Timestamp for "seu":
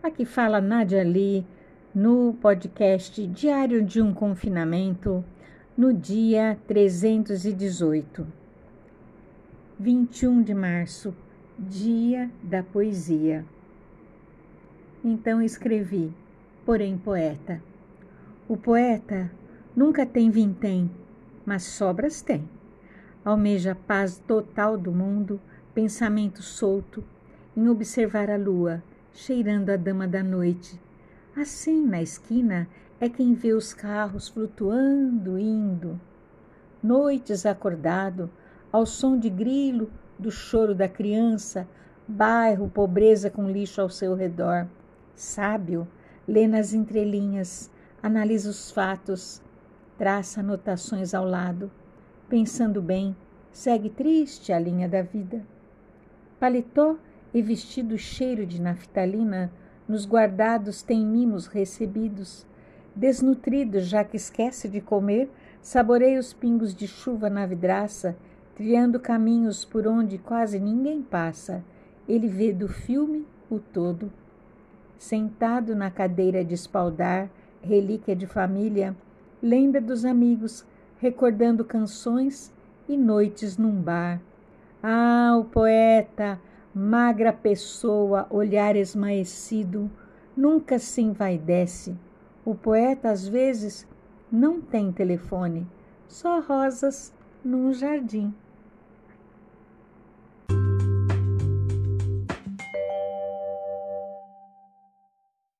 43.88-44.14